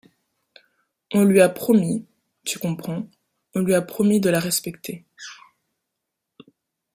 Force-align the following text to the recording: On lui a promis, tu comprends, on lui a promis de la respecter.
On 1.13 1.25
lui 1.25 1.41
a 1.41 1.49
promis, 1.49 2.07
tu 2.43 2.57
comprends, 2.57 3.07
on 3.53 3.59
lui 3.61 3.75
a 3.75 3.83
promis 3.83 4.19
de 4.19 4.31
la 4.31 4.39
respecter. 4.39 5.05